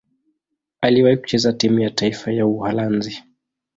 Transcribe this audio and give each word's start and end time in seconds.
Aliwahi 0.81 1.17
kucheza 1.17 1.53
timu 1.53 1.79
ya 1.79 1.89
taifa 1.89 2.31
ya 2.31 2.45
Uholanzi. 2.45 3.23